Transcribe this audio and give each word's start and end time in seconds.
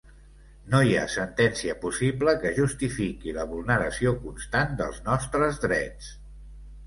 No 0.73 0.77
hi 0.85 0.93
ha 0.99 1.03
sentència 1.15 1.73
possible 1.83 2.33
que 2.45 2.53
justifiqui 2.59 3.35
la 3.39 3.45
vulneració 3.51 4.13
constant 4.23 4.75
dels 4.81 4.99
nostres 5.11 5.61
drets. 5.67 6.09